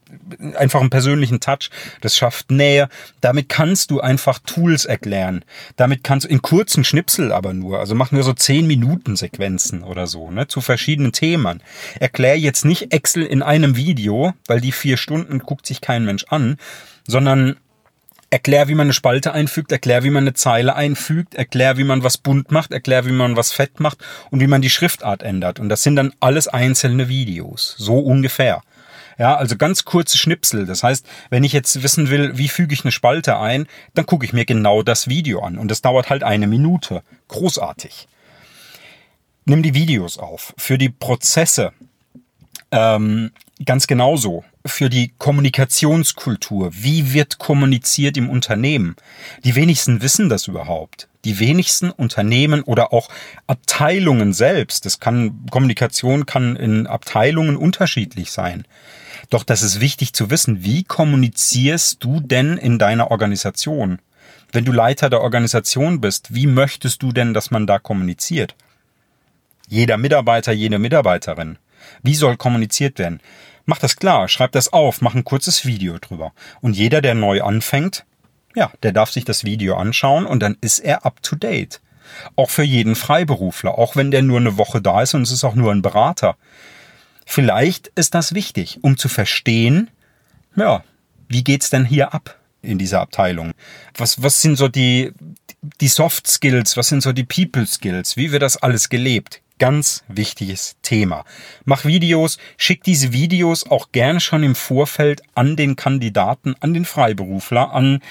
einfach 0.55 0.81
einen 0.81 0.89
persönlichen 0.89 1.39
Touch, 1.39 1.69
das 2.01 2.15
schafft 2.15 2.51
Nähe. 2.51 2.89
Damit 3.21 3.49
kannst 3.49 3.91
du 3.91 4.01
einfach 4.01 4.39
Tools 4.39 4.85
erklären. 4.85 5.45
Damit 5.75 6.03
kannst 6.03 6.25
du 6.25 6.29
in 6.29 6.41
kurzen 6.41 6.83
Schnipsel 6.83 7.31
aber 7.31 7.53
nur, 7.53 7.79
also 7.79 7.95
mach 7.95 8.11
nur 8.11 8.23
so 8.23 8.33
10 8.33 8.67
Minuten 8.67 9.15
Sequenzen 9.15 9.83
oder 9.83 10.07
so, 10.07 10.31
ne, 10.31 10.47
zu 10.47 10.61
verschiedenen 10.61 11.11
Themen. 11.11 11.61
Erklär 11.99 12.37
jetzt 12.39 12.65
nicht 12.65 12.93
Excel 12.93 13.25
in 13.25 13.43
einem 13.43 13.75
Video, 13.75 14.33
weil 14.47 14.61
die 14.61 14.71
vier 14.71 14.97
Stunden 14.97 15.39
guckt 15.39 15.65
sich 15.65 15.81
kein 15.81 16.05
Mensch 16.05 16.25
an, 16.29 16.57
sondern 17.07 17.57
Erklär, 18.35 18.67
wie 18.67 18.75
man 18.75 18.87
eine 18.87 18.93
Spalte 18.93 19.31
einfügt, 19.31 19.71
erklär, 19.71 20.03
wie 20.03 20.09
man 20.09 20.25
eine 20.25 20.33
Zeile 20.33 20.75
einfügt, 20.75 21.35
erklär, 21.35 21.77
wie 21.77 21.85
man 21.85 22.03
was 22.03 22.17
bunt 22.17 22.51
macht, 22.51 22.73
erklär, 22.73 23.05
wie 23.05 23.13
man 23.13 23.37
was 23.37 23.53
fett 23.53 23.79
macht 23.79 23.99
und 24.29 24.41
wie 24.41 24.47
man 24.47 24.61
die 24.61 24.69
Schriftart 24.69 25.23
ändert. 25.23 25.57
Und 25.57 25.69
das 25.69 25.83
sind 25.83 25.95
dann 25.95 26.11
alles 26.19 26.49
einzelne 26.49 27.07
Videos. 27.07 27.75
So 27.77 27.97
ungefähr. 27.97 28.61
Ja, 29.17 29.37
also 29.37 29.55
ganz 29.55 29.85
kurze 29.85 30.17
Schnipsel. 30.17 30.65
Das 30.65 30.83
heißt, 30.83 31.05
wenn 31.29 31.45
ich 31.45 31.53
jetzt 31.53 31.81
wissen 31.81 32.09
will, 32.09 32.37
wie 32.37 32.49
füge 32.49 32.73
ich 32.73 32.83
eine 32.83 32.91
Spalte 32.91 33.37
ein, 33.37 33.67
dann 33.93 34.05
gucke 34.05 34.25
ich 34.25 34.33
mir 34.33 34.43
genau 34.43 34.83
das 34.83 35.07
Video 35.07 35.39
an. 35.39 35.57
Und 35.57 35.71
das 35.71 35.81
dauert 35.81 36.09
halt 36.09 36.23
eine 36.23 36.47
Minute. 36.47 37.03
Großartig. 37.29 38.09
Nimm 39.45 39.63
die 39.63 39.75
Videos 39.75 40.17
auf. 40.17 40.53
Für 40.57 40.77
die 40.77 40.89
Prozesse 40.89 41.71
ähm, 42.71 43.31
ganz 43.63 43.87
genauso 43.87 44.43
für 44.65 44.89
die 44.89 45.13
Kommunikationskultur. 45.17 46.71
Wie 46.73 47.13
wird 47.13 47.37
kommuniziert 47.37 48.17
im 48.17 48.29
Unternehmen? 48.29 48.95
Die 49.43 49.55
wenigsten 49.55 50.01
wissen 50.01 50.27
das 50.27 50.47
überhaupt. 50.47 51.07
Die 51.23 51.39
wenigsten 51.39 51.91
Unternehmen 51.91 52.61
oder 52.63 52.93
auch 52.93 53.09
Abteilungen 53.47 54.33
selbst, 54.33 54.85
das 54.85 54.99
kann, 54.99 55.45
Kommunikation 55.49 56.25
kann 56.25 56.55
in 56.55 56.87
Abteilungen 56.87 57.57
unterschiedlich 57.57 58.31
sein. 58.31 58.65
Doch 59.29 59.43
das 59.43 59.61
ist 59.61 59.79
wichtig 59.79 60.13
zu 60.13 60.29
wissen. 60.29 60.63
Wie 60.63 60.83
kommunizierst 60.83 62.03
du 62.03 62.19
denn 62.19 62.57
in 62.57 62.77
deiner 62.77 63.11
Organisation? 63.11 63.99
Wenn 64.51 64.65
du 64.65 64.71
Leiter 64.71 65.09
der 65.09 65.21
Organisation 65.21 65.99
bist, 66.01 66.33
wie 66.33 66.47
möchtest 66.47 67.01
du 67.03 67.11
denn, 67.11 67.33
dass 67.33 67.51
man 67.51 67.67
da 67.67 67.79
kommuniziert? 67.79 68.55
Jeder 69.67 69.97
Mitarbeiter, 69.97 70.51
jede 70.51 70.79
Mitarbeiterin. 70.79 71.57
Wie 72.03 72.15
soll 72.15 72.37
kommuniziert 72.37 72.99
werden? 72.99 73.19
Mach 73.65 73.79
das 73.79 73.95
klar, 73.95 74.27
schreib 74.27 74.51
das 74.51 74.71
auf, 74.71 75.01
mach 75.01 75.15
ein 75.15 75.23
kurzes 75.23 75.65
Video 75.65 75.97
drüber. 75.99 76.33
Und 76.61 76.75
jeder, 76.75 77.01
der 77.01 77.15
neu 77.15 77.41
anfängt, 77.41 78.05
ja, 78.55 78.71
der 78.83 78.91
darf 78.91 79.11
sich 79.11 79.25
das 79.25 79.43
Video 79.43 79.75
anschauen 79.75 80.25
und 80.25 80.39
dann 80.39 80.57
ist 80.61 80.79
er 80.79 81.05
up 81.05 81.21
to 81.23 81.35
date. 81.35 81.81
Auch 82.35 82.49
für 82.49 82.63
jeden 82.63 82.95
Freiberufler, 82.95 83.77
auch 83.77 83.95
wenn 83.95 84.11
der 84.11 84.21
nur 84.21 84.39
eine 84.39 84.57
Woche 84.57 84.81
da 84.81 85.01
ist 85.01 85.13
und 85.15 85.23
es 85.23 85.31
ist 85.31 85.43
auch 85.43 85.55
nur 85.55 85.71
ein 85.71 85.81
Berater. 85.81 86.37
Vielleicht 87.25 87.87
ist 87.95 88.13
das 88.13 88.33
wichtig, 88.35 88.79
um 88.81 88.97
zu 88.97 89.09
verstehen, 89.09 89.89
ja, 90.55 90.83
wie 91.27 91.43
geht's 91.43 91.71
denn 91.71 91.85
hier 91.85 92.13
ab 92.13 92.39
in 92.61 92.77
dieser 92.77 93.01
Abteilung? 93.01 93.51
Was, 93.97 94.21
was 94.21 94.41
sind 94.41 94.57
so 94.57 94.67
die, 94.67 95.11
die 95.81 95.87
Soft 95.87 96.27
Skills? 96.27 96.77
Was 96.77 96.89
sind 96.89 97.01
so 97.01 97.11
die 97.11 97.23
People 97.23 97.65
Skills? 97.65 98.15
Wie 98.15 98.31
wird 98.31 98.43
das 98.43 98.57
alles 98.57 98.89
gelebt? 98.89 99.41
Ganz 99.57 100.03
wichtiges 100.09 100.75
Thema. 100.81 101.23
Mach 101.63 101.85
Videos, 101.85 102.37
schick 102.57 102.83
diese 102.83 103.13
Videos 103.13 103.69
auch 103.69 103.93
gern 103.93 104.19
schon 104.19 104.43
im 104.43 104.53
Vorfeld 104.53 105.21
an 105.33 105.55
den 105.55 105.77
Kandidaten, 105.77 106.55
an 106.59 106.73
den 106.73 106.83
Freiberufler, 106.83 107.73
an 107.73 108.01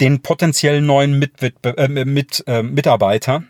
den 0.00 0.20
potenziellen 0.20 0.84
neuen 0.84 1.18
Mitwettbe 1.18 1.78
äh, 1.78 2.04
mit, 2.04 2.44
äh, 2.46 2.62
Mitarbeiter, 2.62 3.44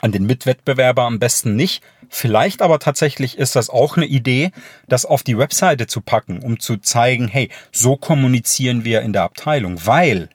an 0.00 0.10
den 0.10 0.26
Mitwettbewerber 0.26 1.04
am 1.04 1.20
besten 1.20 1.54
nicht. 1.54 1.82
Vielleicht 2.08 2.60
aber 2.60 2.80
tatsächlich 2.80 3.38
ist 3.38 3.54
das 3.54 3.70
auch 3.70 3.96
eine 3.96 4.06
Idee, 4.06 4.50
das 4.88 5.06
auf 5.06 5.22
die 5.22 5.38
Webseite 5.38 5.86
zu 5.86 6.00
packen, 6.00 6.40
um 6.40 6.58
zu 6.58 6.78
zeigen, 6.78 7.28
hey, 7.28 7.50
so 7.70 7.96
kommunizieren 7.96 8.84
wir 8.84 9.02
in 9.02 9.12
der 9.12 9.22
Abteilung, 9.22 9.86
weil 9.86 10.28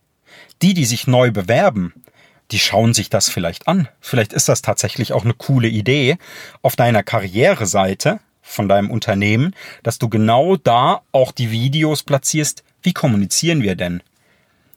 die, 0.61 0.73
die 0.73 0.85
sich 0.85 1.05
neu 1.05 1.31
bewerben, 1.31 1.93
die 2.51 2.59
schauen 2.59 2.93
sich 2.93 3.09
das 3.09 3.29
vielleicht 3.29 3.67
an. 3.67 3.87
Vielleicht 3.99 4.33
ist 4.33 4.49
das 4.49 4.61
tatsächlich 4.61 5.13
auch 5.13 5.23
eine 5.23 5.33
coole 5.33 5.67
Idee 5.67 6.17
auf 6.61 6.75
deiner 6.75 7.03
Karriereseite 7.03 8.19
von 8.41 8.67
deinem 8.67 8.89
Unternehmen, 8.89 9.55
dass 9.83 9.99
du 9.99 10.09
genau 10.09 10.55
da 10.55 11.01
auch 11.11 11.31
die 11.31 11.51
Videos 11.51 12.03
platzierst. 12.03 12.63
Wie 12.81 12.93
kommunizieren 12.93 13.61
wir 13.61 13.75
denn? 13.75 14.01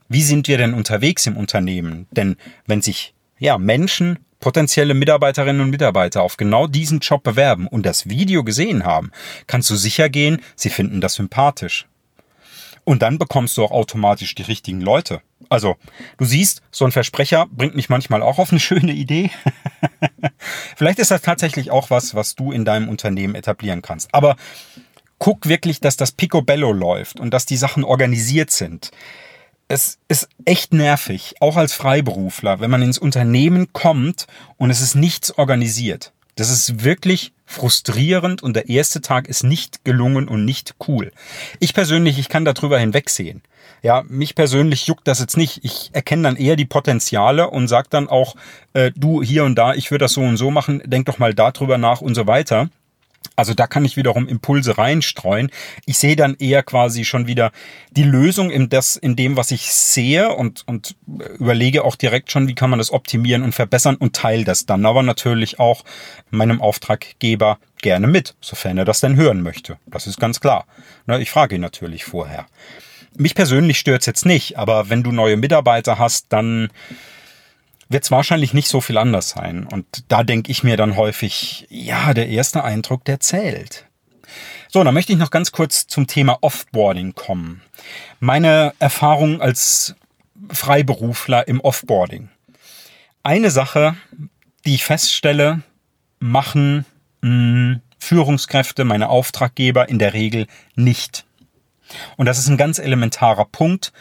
Wie 0.08 0.22
sind 0.22 0.48
wir 0.48 0.58
denn 0.58 0.74
unterwegs 0.74 1.26
im 1.26 1.36
Unternehmen? 1.36 2.06
Denn 2.10 2.36
wenn 2.66 2.82
sich 2.82 3.14
ja 3.38 3.56
Menschen, 3.56 4.18
potenzielle 4.40 4.92
Mitarbeiterinnen 4.92 5.62
und 5.62 5.70
Mitarbeiter 5.70 6.22
auf 6.22 6.36
genau 6.36 6.66
diesen 6.66 6.98
Job 6.98 7.22
bewerben 7.22 7.66
und 7.66 7.86
das 7.86 8.10
Video 8.10 8.44
gesehen 8.44 8.84
haben, 8.84 9.10
kannst 9.46 9.70
du 9.70 9.76
sicher 9.76 10.10
gehen, 10.10 10.42
sie 10.54 10.68
finden 10.68 11.00
das 11.00 11.14
sympathisch. 11.14 11.86
Und 12.84 13.02
dann 13.02 13.18
bekommst 13.18 13.56
du 13.56 13.64
auch 13.64 13.70
automatisch 13.70 14.34
die 14.34 14.42
richtigen 14.42 14.80
Leute. 14.80 15.22
Also, 15.48 15.76
du 16.18 16.24
siehst, 16.24 16.62
so 16.70 16.84
ein 16.84 16.92
Versprecher 16.92 17.46
bringt 17.50 17.76
mich 17.76 17.88
manchmal 17.88 18.22
auch 18.22 18.38
auf 18.38 18.50
eine 18.50 18.60
schöne 18.60 18.92
Idee. 18.92 19.30
Vielleicht 20.76 20.98
ist 20.98 21.10
das 21.10 21.22
tatsächlich 21.22 21.70
auch 21.70 21.90
was, 21.90 22.14
was 22.14 22.34
du 22.34 22.50
in 22.50 22.64
deinem 22.64 22.88
Unternehmen 22.88 23.34
etablieren 23.34 23.82
kannst. 23.82 24.12
Aber 24.14 24.36
guck 25.18 25.46
wirklich, 25.46 25.80
dass 25.80 25.96
das 25.96 26.10
Picobello 26.10 26.72
läuft 26.72 27.20
und 27.20 27.32
dass 27.32 27.46
die 27.46 27.56
Sachen 27.56 27.84
organisiert 27.84 28.50
sind. 28.50 28.90
Es 29.68 29.98
ist 30.08 30.28
echt 30.44 30.74
nervig, 30.74 31.36
auch 31.38 31.56
als 31.56 31.72
Freiberufler, 31.74 32.58
wenn 32.58 32.70
man 32.70 32.82
ins 32.82 32.98
Unternehmen 32.98 33.72
kommt 33.72 34.26
und 34.56 34.70
es 34.70 34.80
ist 34.80 34.96
nichts 34.96 35.38
organisiert. 35.38 36.12
Das 36.34 36.50
ist 36.50 36.82
wirklich 36.82 37.32
frustrierend 37.52 38.42
und 38.42 38.54
der 38.54 38.68
erste 38.68 39.00
Tag 39.00 39.28
ist 39.28 39.44
nicht 39.44 39.84
gelungen 39.84 40.28
und 40.28 40.44
nicht 40.44 40.74
cool. 40.88 41.12
Ich 41.60 41.74
persönlich, 41.74 42.18
ich 42.18 42.28
kann 42.28 42.44
darüber 42.44 42.78
hinwegsehen. 42.78 43.42
Ja, 43.82 44.04
mich 44.08 44.34
persönlich 44.34 44.86
juckt 44.86 45.06
das 45.08 45.20
jetzt 45.20 45.36
nicht. 45.36 45.64
Ich 45.64 45.90
erkenne 45.92 46.22
dann 46.22 46.36
eher 46.36 46.56
die 46.56 46.64
Potenziale 46.64 47.50
und 47.50 47.68
sag 47.68 47.90
dann 47.90 48.08
auch, 48.08 48.36
äh, 48.72 48.92
du 48.94 49.22
hier 49.22 49.44
und 49.44 49.56
da, 49.56 49.74
ich 49.74 49.90
würde 49.90 50.04
das 50.04 50.12
so 50.12 50.22
und 50.22 50.36
so 50.36 50.50
machen, 50.50 50.82
denk 50.84 51.06
doch 51.06 51.18
mal 51.18 51.34
darüber 51.34 51.78
nach 51.78 52.00
und 52.00 52.14
so 52.14 52.26
weiter. 52.26 52.68
Also 53.36 53.54
da 53.54 53.66
kann 53.66 53.84
ich 53.84 53.96
wiederum 53.96 54.28
Impulse 54.28 54.78
reinstreuen. 54.78 55.50
Ich 55.86 55.98
sehe 55.98 56.16
dann 56.16 56.36
eher 56.38 56.62
quasi 56.62 57.04
schon 57.04 57.26
wieder 57.26 57.52
die 57.90 58.04
Lösung 58.04 58.50
in, 58.50 58.68
das, 58.68 58.96
in 58.96 59.16
dem, 59.16 59.36
was 59.36 59.50
ich 59.50 59.72
sehe 59.72 60.34
und, 60.34 60.64
und 60.66 60.96
überlege 61.38 61.84
auch 61.84 61.96
direkt 61.96 62.30
schon, 62.30 62.48
wie 62.48 62.54
kann 62.54 62.70
man 62.70 62.78
das 62.78 62.92
optimieren 62.92 63.42
und 63.42 63.54
verbessern 63.54 63.96
und 63.96 64.14
teile 64.14 64.44
das 64.44 64.66
dann 64.66 64.86
aber 64.86 65.02
natürlich 65.02 65.58
auch 65.58 65.84
meinem 66.30 66.60
Auftraggeber 66.60 67.58
gerne 67.80 68.06
mit, 68.06 68.34
sofern 68.40 68.78
er 68.78 68.84
das 68.84 69.00
denn 69.00 69.16
hören 69.16 69.42
möchte. 69.42 69.78
Das 69.86 70.06
ist 70.06 70.20
ganz 70.20 70.40
klar. 70.40 70.66
Ich 71.20 71.30
frage 71.30 71.56
ihn 71.56 71.60
natürlich 71.60 72.04
vorher. 72.04 72.46
Mich 73.16 73.34
persönlich 73.34 73.78
stört's 73.78 74.06
jetzt 74.06 74.24
nicht, 74.24 74.56
aber 74.56 74.88
wenn 74.88 75.02
du 75.02 75.12
neue 75.12 75.36
Mitarbeiter 75.36 75.98
hast, 75.98 76.26
dann 76.30 76.70
wird 77.92 78.04
es 78.04 78.10
wahrscheinlich 78.10 78.54
nicht 78.54 78.68
so 78.68 78.80
viel 78.80 78.98
anders 78.98 79.30
sein. 79.30 79.66
Und 79.66 79.86
da 80.08 80.22
denke 80.22 80.50
ich 80.50 80.62
mir 80.62 80.76
dann 80.76 80.96
häufig, 80.96 81.66
ja, 81.70 82.14
der 82.14 82.28
erste 82.28 82.64
Eindruck, 82.64 83.04
der 83.04 83.20
zählt. 83.20 83.86
So, 84.68 84.82
dann 84.82 84.94
möchte 84.94 85.12
ich 85.12 85.18
noch 85.18 85.30
ganz 85.30 85.52
kurz 85.52 85.86
zum 85.86 86.06
Thema 86.06 86.38
Offboarding 86.40 87.14
kommen. 87.14 87.60
Meine 88.20 88.72
Erfahrung 88.78 89.40
als 89.40 89.94
Freiberufler 90.50 91.46
im 91.46 91.60
Offboarding. 91.60 92.30
Eine 93.22 93.50
Sache, 93.50 93.96
die 94.64 94.74
ich 94.74 94.84
feststelle, 94.84 95.62
machen 96.18 96.86
mh, 97.20 97.28
hm, 97.28 97.80
Führungskräfte, 97.98 98.84
meine 98.84 99.10
Auftraggeber 99.10 99.88
in 99.88 99.98
der 99.98 100.12
Regel 100.12 100.46
nicht. 100.74 101.24
Und 102.16 102.26
das 102.26 102.38
ist 102.38 102.48
ein 102.48 102.56
ganz 102.56 102.78
elementarer 102.78 103.44
Punkt, 103.44 103.92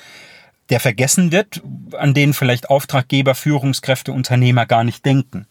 der 0.69 0.79
vergessen 0.79 1.31
wird, 1.31 1.61
an 1.93 2.13
den 2.13 2.33
vielleicht 2.33 2.69
Auftraggeber, 2.69 3.35
Führungskräfte, 3.35 4.11
Unternehmer 4.11 4.65
gar 4.65 4.83
nicht 4.83 5.05
denken. 5.05 5.47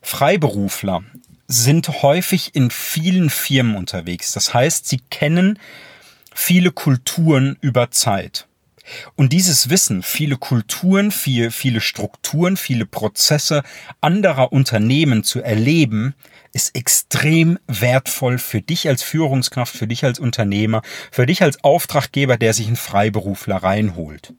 Freiberufler 0.00 1.02
sind 1.46 2.02
häufig 2.02 2.54
in 2.54 2.70
vielen 2.70 3.30
Firmen 3.30 3.76
unterwegs. 3.76 4.32
Das 4.32 4.54
heißt, 4.54 4.86
sie 4.86 5.00
kennen 5.10 5.58
viele 6.34 6.70
Kulturen 6.70 7.56
über 7.60 7.90
Zeit. 7.90 8.46
Und 9.16 9.32
dieses 9.32 9.70
Wissen, 9.70 10.02
viele 10.02 10.36
Kulturen, 10.36 11.10
viele, 11.10 11.50
viele 11.50 11.80
Strukturen, 11.80 12.56
viele 12.56 12.86
Prozesse 12.86 13.62
anderer 14.00 14.52
Unternehmen 14.52 15.24
zu 15.24 15.42
erleben, 15.42 16.14
ist 16.52 16.74
extrem 16.74 17.58
wertvoll 17.66 18.38
für 18.38 18.62
dich 18.62 18.88
als 18.88 19.02
Führungskraft, 19.02 19.76
für 19.76 19.86
dich 19.86 20.04
als 20.04 20.18
Unternehmer, 20.18 20.82
für 21.10 21.26
dich 21.26 21.42
als 21.42 21.62
Auftraggeber, 21.62 22.36
der 22.36 22.54
sich 22.54 22.66
einen 22.66 22.76
Freiberufler 22.76 23.56
reinholt. 23.56 24.34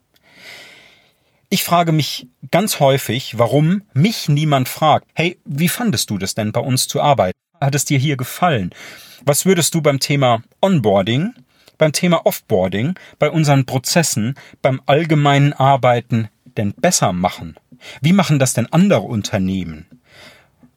Ich 1.52 1.64
frage 1.64 1.92
mich 1.92 2.28
ganz 2.52 2.80
häufig, 2.80 3.40
warum 3.40 3.82
mich 3.94 4.30
niemand 4.30 4.70
fragt, 4.70 5.08
hey, 5.16 5.40
wie 5.46 5.70
fandest 5.70 6.10
du 6.12 6.20
das 6.20 6.36
denn 6.36 6.52
bei 6.52 6.60
uns 6.60 6.88
zu 6.88 7.02
arbeiten? 7.02 7.38
Hat 7.60 7.74
es 7.74 7.86
dir 7.86 7.98
hier 7.98 8.18
gefallen? 8.18 8.70
Was 9.26 9.46
würdest 9.46 9.74
du 9.74 9.82
beim 9.82 10.00
Thema 10.00 10.44
Onboarding, 10.62 11.34
beim 11.80 11.94
Thema 11.94 12.28
Offboarding, 12.28 12.94
bei 13.18 13.32
unseren 13.32 13.66
Prozessen, 13.66 14.36
beim 14.62 14.80
allgemeinen 14.86 15.54
Arbeiten 15.54 16.30
denn 16.46 16.74
besser 16.74 17.12
machen? 17.12 17.56
Wie 18.02 18.14
machen 18.14 18.38
das 18.38 18.54
denn 18.54 18.72
andere 18.72 19.02
Unternehmen? 19.02 19.88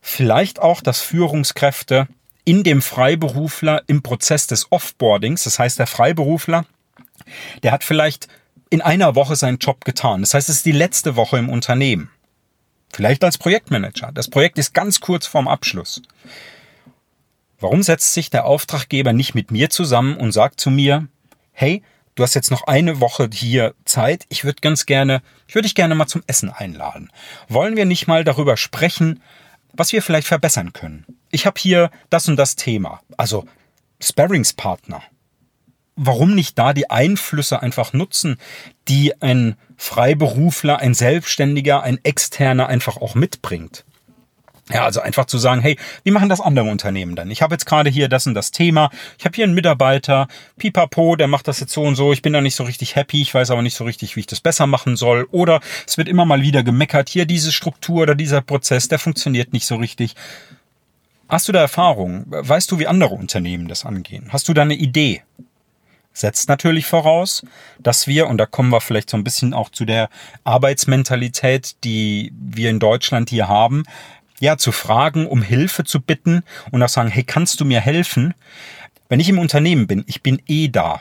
Vielleicht 0.00 0.60
auch, 0.60 0.80
dass 0.80 1.02
Führungskräfte 1.02 2.08
in 2.44 2.62
dem 2.62 2.80
Freiberufler 2.80 3.82
im 3.86 4.02
Prozess 4.02 4.46
des 4.46 4.72
Offboardings, 4.72 5.44
das 5.44 5.58
heißt 5.58 5.78
der 5.78 5.86
Freiberufler, 5.86 6.64
der 7.62 7.72
hat 7.72 7.84
vielleicht 7.84 8.28
in 8.70 8.80
einer 8.80 9.14
Woche 9.14 9.36
seinen 9.36 9.58
Job 9.58 9.84
getan. 9.84 10.22
Das 10.22 10.34
heißt, 10.34 10.48
es 10.48 10.56
ist 10.56 10.66
die 10.66 10.72
letzte 10.72 11.14
Woche 11.14 11.38
im 11.38 11.50
Unternehmen. 11.50 12.10
Vielleicht 12.92 13.22
als 13.24 13.38
Projektmanager. 13.38 14.10
Das 14.12 14.28
Projekt 14.28 14.58
ist 14.58 14.74
ganz 14.74 15.00
kurz 15.00 15.26
vorm 15.26 15.48
Abschluss. 15.48 16.02
Warum 17.62 17.84
setzt 17.84 18.12
sich 18.12 18.28
der 18.28 18.44
Auftraggeber 18.44 19.12
nicht 19.12 19.36
mit 19.36 19.52
mir 19.52 19.70
zusammen 19.70 20.16
und 20.16 20.32
sagt 20.32 20.58
zu 20.58 20.68
mir, 20.68 21.06
hey, 21.52 21.84
du 22.16 22.24
hast 22.24 22.34
jetzt 22.34 22.50
noch 22.50 22.66
eine 22.66 22.98
Woche 22.98 23.30
hier 23.32 23.76
Zeit, 23.84 24.26
ich 24.30 24.42
würde 24.42 24.60
ganz 24.60 24.84
gerne, 24.84 25.22
ich 25.46 25.54
würde 25.54 25.66
dich 25.66 25.76
gerne 25.76 25.94
mal 25.94 26.08
zum 26.08 26.24
Essen 26.26 26.50
einladen. 26.50 27.12
Wollen 27.48 27.76
wir 27.76 27.84
nicht 27.84 28.08
mal 28.08 28.24
darüber 28.24 28.56
sprechen, 28.56 29.22
was 29.72 29.92
wir 29.92 30.02
vielleicht 30.02 30.26
verbessern 30.26 30.72
können. 30.72 31.06
Ich 31.30 31.46
habe 31.46 31.60
hier 31.60 31.92
das 32.10 32.26
und 32.26 32.34
das 32.34 32.56
Thema, 32.56 33.00
also 33.16 33.44
Sparringspartner. 34.00 35.00
Warum 35.94 36.34
nicht 36.34 36.58
da 36.58 36.72
die 36.72 36.90
Einflüsse 36.90 37.62
einfach 37.62 37.92
nutzen, 37.92 38.38
die 38.88 39.22
ein 39.22 39.56
Freiberufler, 39.76 40.80
ein 40.80 40.94
Selbstständiger, 40.94 41.84
ein 41.84 42.00
Externer 42.02 42.66
einfach 42.66 42.96
auch 42.96 43.14
mitbringt? 43.14 43.84
Ja, 44.70 44.84
also 44.84 45.00
einfach 45.00 45.24
zu 45.24 45.38
sagen, 45.38 45.60
hey, 45.60 45.76
wie 46.04 46.12
machen 46.12 46.28
das 46.28 46.40
andere 46.40 46.70
Unternehmen 46.70 47.16
dann? 47.16 47.30
Ich 47.30 47.42
habe 47.42 47.54
jetzt 47.54 47.66
gerade 47.66 47.90
hier 47.90 48.08
das 48.08 48.28
und 48.28 48.34
das 48.34 48.52
Thema. 48.52 48.90
Ich 49.18 49.24
habe 49.24 49.34
hier 49.34 49.44
einen 49.44 49.54
Mitarbeiter, 49.54 50.28
pipapo, 50.56 51.16
der 51.16 51.26
macht 51.26 51.48
das 51.48 51.58
jetzt 51.58 51.72
so 51.72 51.82
und 51.82 51.96
so. 51.96 52.12
Ich 52.12 52.22
bin 52.22 52.32
da 52.32 52.40
nicht 52.40 52.54
so 52.54 52.62
richtig 52.62 52.94
happy. 52.94 53.22
Ich 53.22 53.34
weiß 53.34 53.50
aber 53.50 53.62
nicht 53.62 53.74
so 53.74 53.84
richtig, 53.84 54.14
wie 54.14 54.20
ich 54.20 54.26
das 54.26 54.40
besser 54.40 54.68
machen 54.68 54.96
soll. 54.96 55.26
Oder 55.32 55.60
es 55.86 55.98
wird 55.98 56.08
immer 56.08 56.24
mal 56.24 56.42
wieder 56.42 56.62
gemeckert, 56.62 57.08
hier 57.08 57.26
diese 57.26 57.50
Struktur 57.50 58.02
oder 58.02 58.14
dieser 58.14 58.40
Prozess, 58.40 58.86
der 58.86 59.00
funktioniert 59.00 59.52
nicht 59.52 59.66
so 59.66 59.76
richtig. 59.76 60.14
Hast 61.28 61.48
du 61.48 61.52
da 61.52 61.60
Erfahrung? 61.60 62.24
Weißt 62.28 62.70
du, 62.70 62.78
wie 62.78 62.86
andere 62.86 63.14
Unternehmen 63.14 63.66
das 63.66 63.84
angehen? 63.84 64.28
Hast 64.32 64.48
du 64.48 64.54
da 64.54 64.62
eine 64.62 64.74
Idee? 64.74 65.22
Setzt 66.12 66.48
natürlich 66.48 66.86
voraus, 66.86 67.42
dass 67.78 68.06
wir, 68.06 68.28
und 68.28 68.36
da 68.36 68.46
kommen 68.46 68.68
wir 68.70 68.82
vielleicht 68.82 69.08
so 69.08 69.16
ein 69.16 69.24
bisschen 69.24 69.54
auch 69.54 69.70
zu 69.70 69.86
der 69.86 70.10
Arbeitsmentalität, 70.44 71.76
die 71.84 72.32
wir 72.38 72.68
in 72.68 72.78
Deutschland 72.78 73.30
hier 73.30 73.48
haben, 73.48 73.84
ja, 74.42 74.56
zu 74.56 74.72
fragen, 74.72 75.28
um 75.28 75.40
Hilfe 75.40 75.84
zu 75.84 76.00
bitten 76.00 76.42
und 76.72 76.82
auch 76.82 76.88
sagen, 76.88 77.10
hey, 77.10 77.22
kannst 77.22 77.60
du 77.60 77.64
mir 77.64 77.80
helfen? 77.80 78.34
Wenn 79.08 79.20
ich 79.20 79.28
im 79.28 79.38
Unternehmen 79.38 79.86
bin, 79.86 80.02
ich 80.08 80.20
bin 80.20 80.42
eh 80.48 80.66
da. 80.66 81.00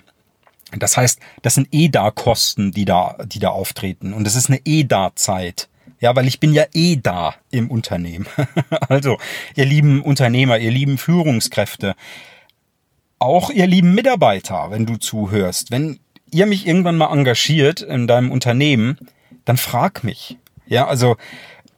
Das 0.77 0.95
heißt, 0.95 1.19
das 1.41 1.55
sind 1.55 1.67
eh 1.71 1.89
da 1.89 2.12
Kosten, 2.12 2.71
die 2.71 2.86
da, 2.86 3.17
die 3.25 3.39
da 3.39 3.50
auftreten. 3.50 4.13
Und 4.13 4.27
es 4.27 4.36
ist 4.36 4.50
eine 4.50 4.62
eh 4.63 4.83
da 4.83 5.10
Zeit. 5.15 5.69
Ja, 6.00 6.15
weil 6.15 6.27
ich 6.27 6.39
bin 6.39 6.53
ja 6.53 6.65
eh 6.75 6.98
da 6.98 7.33
im 7.50 7.71
Unternehmen. 7.71 8.27
also, 8.89 9.17
ihr 9.55 9.65
lieben 9.65 10.03
Unternehmer, 10.03 10.60
ihr 10.60 10.71
lieben 10.71 11.00
Führungskräfte, 11.00 11.95
auch 13.17 13.50
ihr 13.50 13.65
lieben 13.65 13.95
Mitarbeiter, 13.95 14.67
wenn 14.69 14.86
du 14.86 14.98
zuhörst, 14.98 15.71
wenn 15.71 16.00
ihr 16.29 16.45
mich 16.45 16.67
irgendwann 16.67 16.98
mal 16.98 17.12
engagiert 17.12 17.81
in 17.81 18.05
deinem 18.05 18.31
Unternehmen, 18.31 19.00
dann 19.45 19.57
frag 19.57 20.03
mich. 20.03 20.38
Ja, 20.67 20.86
also, 20.86 21.17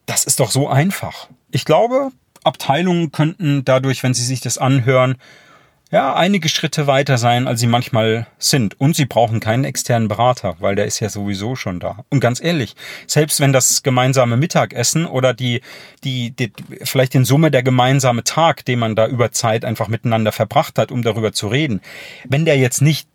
das 0.05 0.25
ist 0.25 0.41
doch 0.41 0.51
so 0.51 0.67
einfach. 0.67 1.29
Ich 1.54 1.66
glaube, 1.66 2.10
Abteilungen 2.44 3.12
könnten 3.12 3.64
dadurch, 3.64 4.02
wenn 4.02 4.16
sie 4.16 4.24
sich 4.24 4.42
das 4.42 4.58
anhören, 4.58 5.18
ja, 5.92 6.16
einige 6.16 6.50
Schritte 6.50 6.88
weiter 6.88 7.20
sein, 7.20 7.46
als 7.46 7.60
sie 7.60 7.68
manchmal 7.68 8.26
sind. 8.40 8.82
Und 8.82 8.96
sie 8.96 9.06
brauchen 9.06 9.40
keinen 9.40 9.64
externen 9.64 10.08
Berater, 10.08 10.56
weil 10.60 10.76
der 10.76 10.86
ist 10.86 11.00
ja 11.00 11.10
sowieso 11.10 11.56
schon 11.56 11.80
da. 11.80 12.06
Und 12.10 12.22
ganz 12.22 12.44
ehrlich, 12.44 12.76
selbst 13.06 13.40
wenn 13.40 13.54
das 13.54 13.84
gemeinsame 13.84 14.36
Mittagessen 14.36 15.06
oder 15.06 15.36
die, 15.36 15.62
die, 16.04 16.32
die, 16.32 16.52
vielleicht 16.82 17.14
in 17.14 17.24
Summe 17.24 17.52
der 17.52 17.62
gemeinsame 17.62 18.24
Tag, 18.24 18.66
den 18.66 18.80
man 18.80 18.96
da 18.96 19.06
über 19.06 19.32
Zeit 19.32 19.64
einfach 19.64 19.88
miteinander 19.90 20.32
verbracht 20.32 20.80
hat, 20.80 20.92
um 20.92 21.04
darüber 21.04 21.34
zu 21.34 21.50
reden, 21.50 21.82
wenn 22.28 22.46
der 22.46 22.58
jetzt 22.58 22.82
nicht 22.82 23.08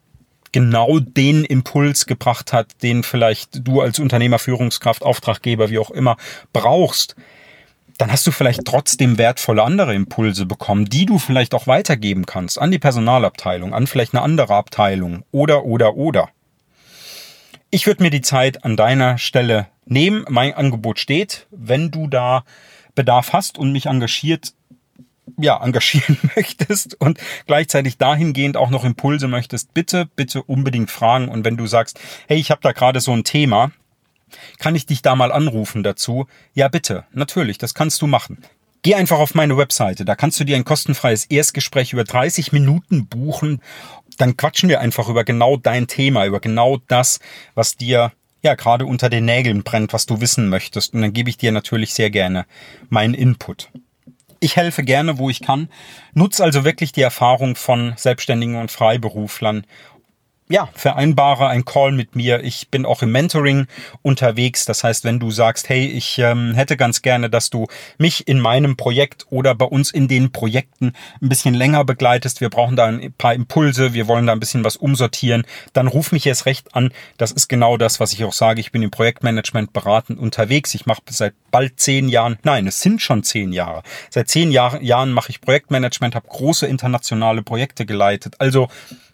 genau 0.53 1.01
den 1.01 1.43
Impuls 1.43 2.07
gebracht 2.07 2.53
hat, 2.53 2.85
den 2.85 3.03
vielleicht 3.03 3.67
du 3.67 3.81
als 3.81 3.99
Unternehmer, 3.99 4.39
Führungskraft, 4.39 5.03
Auftraggeber, 5.03 5.71
wie 5.71 5.81
auch 5.81 5.91
immer, 5.91 6.17
brauchst, 6.53 7.17
dann 7.99 8.13
hast 8.13 8.27
du 8.27 8.31
vielleicht 8.31 8.65
trotzdem 8.65 9.19
wertvolle 9.19 9.65
andere 9.65 9.95
Impulse 9.95 10.47
bekommen, 10.47 10.87
die 10.87 11.05
du 11.05 11.19
vielleicht 11.19 11.53
auch 11.55 11.67
weitergeben 11.67 12.27
kannst 12.27 12.59
an 12.59 12.71
die 12.71 12.79
Personalabteilung, 12.79 13.75
an 13.75 13.87
vielleicht 13.87 14.15
eine 14.15 14.23
andere 14.23 14.55
Abteilung 14.55 15.25
oder, 15.33 15.65
oder, 15.65 15.97
oder. 15.97 16.31
Ich 17.71 17.87
würde 17.87 18.03
mir 18.03 18.11
die 18.11 18.23
Zeit 18.23 18.65
an 18.65 18.77
deiner 18.77 19.19
Stelle 19.19 19.67
nehmen. 19.85 20.25
Mein 20.29 20.55
Angebot 20.55 20.99
steht. 20.99 21.47
Wenn 21.51 21.91
du 21.91 22.07
da 22.07 22.45
Bedarf 22.95 23.33
hast 23.33 23.59
und 23.59 23.73
mich 23.73 23.87
engagiert 23.87 24.55
ja, 25.37 25.63
engagieren 25.63 26.19
möchtest 26.37 26.99
und 27.01 27.19
gleichzeitig 27.47 27.99
dahingehend 27.99 28.57
auch 28.57 28.71
noch 28.71 28.85
Impulse 28.85 29.29
möchtest, 29.29 29.75
bitte, 29.75 30.07
bitte 30.17 30.43
unbedingt 30.43 30.91
fragen. 30.91 31.29
Und 31.29 31.45
wenn 31.45 31.57
du 31.57 31.67
sagst, 31.67 32.01
hey, 32.27 32.39
ich 32.39 32.51
habe 32.51 32.63
da 32.63 32.73
gerade 32.73 33.01
so 33.01 33.13
ein 33.13 33.25
Thema, 33.25 33.71
kann 34.59 34.75
ich 34.75 34.87
dich 34.87 35.03
da 35.03 35.15
mal 35.15 35.33
anrufen 35.33 35.83
dazu? 35.83 36.27
Ja, 36.55 36.69
bitte, 36.69 37.05
natürlich, 37.13 37.59
das 37.59 37.75
kannst 37.75 38.01
du 38.03 38.07
machen. 38.07 38.39
Geh 38.83 38.95
einfach 38.95 39.19
auf 39.19 39.35
meine 39.35 39.57
Webseite, 39.57 40.05
da 40.05 40.15
kannst 40.15 40.39
du 40.39 40.45
dir 40.45 40.57
ein 40.57 40.65
kostenfreies 40.65 41.25
Erstgespräch 41.27 41.93
über 41.93 42.05
30 42.05 42.53
Minuten 42.53 43.07
buchen. 43.07 43.61
Dann 44.19 44.37
quatschen 44.37 44.69
wir 44.69 44.81
einfach 44.81 45.09
über 45.09 45.25
genau 45.25 45.57
dein 45.57 45.87
Thema, 45.87 46.27
über 46.27 46.41
genau 46.41 46.79
das, 46.87 47.19
was 47.55 47.77
dir 47.77 48.13
ja 48.43 48.55
gerade 48.55 48.87
unter 48.87 49.11
den 49.11 49.25
Nägeln 49.25 49.63
brennt, 49.63 49.93
was 49.93 50.07
du 50.07 50.21
wissen 50.21 50.49
möchtest. 50.49 50.95
Und 50.95 51.03
dann 51.03 51.13
gebe 51.13 51.31
ich 51.31 51.39
dir 51.39 51.53
natürlich 51.53 51.95
sehr 51.95 52.11
gerne 52.11 52.47
meinen 52.89 53.15
Input. 53.15 53.71
Ich 54.41 54.57
helfe 54.57 54.85
gerne, 54.85 55.19
wo 55.19 55.29
ich 55.31 55.43
kann. 55.43 55.69
Nutz 56.15 56.41
also 56.41 56.65
wirklich 56.65 56.93
die 56.93 57.03
Erfahrung 57.03 57.57
von 57.57 57.95
Selbstständigen 57.97 58.57
und 58.57 58.71
Freiberuflern 58.71 59.67
ja, 60.49 60.69
vereinbare 60.75 61.49
ein 61.49 61.65
Call 61.65 61.93
mit 61.93 62.17
mir. 62.17 62.43
Ich 62.43 62.69
bin 62.69 62.87
auch 62.87 63.03
im 63.03 63.13
Mentoring 63.13 63.67
unterwegs. 64.03 64.65
Das 64.65 64.83
heißt, 64.83 65.05
wenn 65.05 65.19
du 65.19 65.31
sagst, 65.31 65.69
hey, 65.69 65.87
ich 65.87 66.19
ähm, 66.19 66.55
hätte 66.55 66.77
ganz 66.77 67.03
gerne, 67.03 67.29
dass 67.29 67.51
du 67.51 67.67
mich 67.99 68.27
in 68.29 68.41
meinem 68.41 68.77
Projekt 68.77 69.27
oder 69.31 69.55
bei 69.55 69.67
uns 69.67 69.91
in 69.91 70.09
den 70.09 70.33
Projekten 70.33 70.93
ein 71.21 71.29
bisschen 71.29 71.55
länger 71.55 71.85
begleitest. 71.85 72.41
Wir 72.41 72.49
brauchen 72.49 72.77
da 72.77 72.87
ein 72.87 73.13
paar 73.19 73.35
Impulse. 73.35 73.93
Wir 73.93 74.09
wollen 74.09 74.27
da 74.27 74.33
ein 74.33 74.41
bisschen 74.41 74.65
was 74.65 74.77
umsortieren. 74.77 75.45
Dann 75.73 75.87
ruf 75.87 76.13
mich 76.13 76.25
jetzt 76.25 76.47
recht 76.47 76.75
an. 76.75 76.93
Das 77.19 77.33
ist 77.33 77.49
genau 77.49 77.77
das, 77.77 78.01
was 78.01 78.13
ich 78.13 78.25
auch 78.25 78.33
sage. 78.33 78.61
Ich 78.61 78.73
bin 78.73 78.83
im 78.83 78.91
Projektmanagement 78.91 79.73
beratend 79.73 80.19
unterwegs. 80.19 80.75
Ich 80.75 80.87
mache 80.87 81.03
seit 81.11 81.35
bald 81.51 81.79
zehn 81.81 82.09
Jahren, 82.09 82.39
nein, 82.43 82.67
es 82.67 82.81
sind 82.81 83.01
schon 83.03 83.23
zehn 83.23 83.53
Jahre. 83.53 83.83
Seit 84.11 84.29
zehn 84.29 84.51
Jahr, 84.51 84.81
Jahren 84.83 85.13
mache 85.13 85.31
ich 85.31 85.41
Projektmanagement, 85.41 86.15
habe 86.15 86.29
große 86.29 86.67
internationale 86.67 87.43
Projekte 87.43 87.87
geleitet. 87.87 88.37
Also 88.39 88.69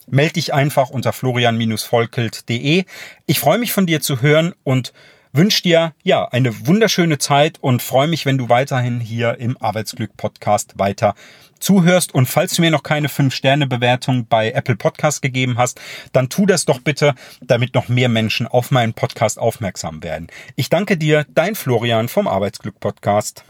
melde 0.08 0.34
dich 0.34 0.54
einfach 0.54 0.90
unter 0.90 1.12
florian-volkelt.de. 1.12 2.84
Ich 3.26 3.40
freue 3.40 3.58
mich 3.58 3.72
von 3.72 3.86
dir 3.86 4.00
zu 4.00 4.22
hören 4.22 4.54
und 4.64 4.92
wünsche 5.32 5.62
dir 5.62 5.94
ja 6.02 6.26
eine 6.26 6.66
wunderschöne 6.66 7.18
Zeit 7.18 7.58
und 7.60 7.82
freue 7.82 8.06
mich, 8.06 8.24
wenn 8.24 8.38
du 8.38 8.48
weiterhin 8.48 9.00
hier 9.00 9.38
im 9.38 9.56
Arbeitsglück 9.60 10.16
Podcast 10.16 10.78
weiter 10.78 11.14
zuhörst. 11.58 12.14
Und 12.14 12.26
falls 12.26 12.54
du 12.54 12.62
mir 12.62 12.70
noch 12.70 12.82
keine 12.82 13.08
5-Sterne-Bewertung 13.08 14.26
bei 14.26 14.52
Apple 14.52 14.76
Podcast 14.76 15.22
gegeben 15.22 15.58
hast, 15.58 15.80
dann 16.12 16.28
tu 16.28 16.46
das 16.46 16.64
doch 16.64 16.80
bitte, 16.80 17.14
damit 17.40 17.74
noch 17.74 17.88
mehr 17.88 18.08
Menschen 18.08 18.46
auf 18.46 18.70
meinen 18.70 18.94
Podcast 18.94 19.38
aufmerksam 19.38 20.02
werden. 20.02 20.28
Ich 20.56 20.70
danke 20.70 20.96
dir, 20.96 21.26
dein 21.34 21.54
Florian 21.54 22.08
vom 22.08 22.28
Arbeitsglück 22.28 22.78
Podcast. 22.78 23.44